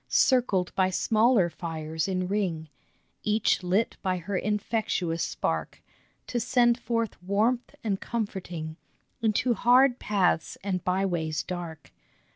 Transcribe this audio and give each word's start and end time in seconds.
Circled 0.07 0.73
by 0.73 0.89
smaller 0.89 1.47
fires 1.47 2.07
in 2.07 2.27
ring, 2.27 2.69
Each 3.21 3.61
lit 3.61 3.97
by 4.01 4.17
her 4.17 4.35
infectious 4.35 5.21
spark 5.21 5.83
To 6.25 6.39
send 6.39 6.79
forth 6.79 7.21
warmth 7.21 7.75
and 7.83 8.01
comforting 8.01 8.77
Into 9.21 9.53
hard 9.53 9.99
paths 9.99 10.57
and 10.63 10.83
by 10.83 11.05
ways 11.05 11.43
dark. 11.43 11.91